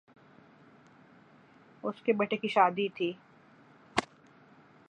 س 1.83 2.01
کے 2.01 2.13
بیٹے 2.13 2.37
کی 2.37 2.47
شادی 2.47 2.87
تھی 2.95 3.11